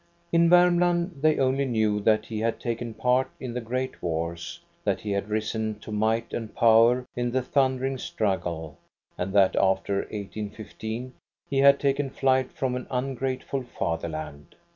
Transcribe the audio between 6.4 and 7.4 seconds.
power in